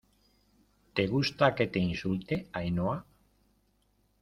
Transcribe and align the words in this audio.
¿te 0.95 1.05
gusta 1.05 1.51
que 1.53 1.67
te 1.67 1.77
insulte, 1.89 2.35
Ainhoa? 2.57 2.99